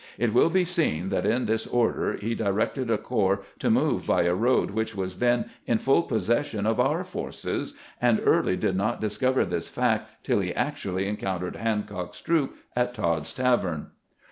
It 0.17 0.33
wUl 0.33 0.49
be 0.49 0.65
seen 0.65 1.09
that 1.09 1.27
in 1.27 1.45
this 1.45 1.67
order 1.67 2.13
he 2.17 2.33
directed 2.33 2.89
a 2.89 2.97
corps 2.97 3.43
to 3.59 3.69
move 3.69 4.07
by 4.07 4.23
a 4.23 4.33
road 4.33 4.71
which 4.71 4.95
was 4.95 5.19
then 5.19 5.51
in 5.67 5.77
full 5.77 6.01
possession 6.01 6.65
of 6.65 6.79
our 6.79 7.03
forces, 7.03 7.75
and 8.01 8.19
Early 8.25 8.57
did 8.57 8.75
not 8.75 8.99
discover 8.99 9.45
this 9.45 9.67
fact 9.67 10.23
till 10.23 10.39
he 10.39 10.55
actually 10.55 11.05
encoun 11.05 11.41
tered 11.41 11.55
Hancock's 11.55 12.19
troops 12.19 12.57
at 12.75 12.95
Todd's 12.95 13.31
tavern. 13.31 13.91